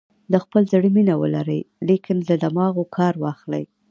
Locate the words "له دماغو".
2.27-2.83